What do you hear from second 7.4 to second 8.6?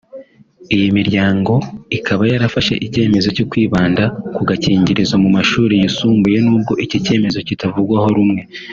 kitavugwaho rumwe